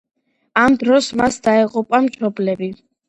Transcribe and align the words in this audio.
ამ 0.61 0.77
დროს 0.83 1.09
მას 1.21 1.37
დაეღუპა 1.49 2.01
მშობლები. 2.07 2.73